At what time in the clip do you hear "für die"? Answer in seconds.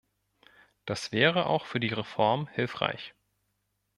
1.67-1.93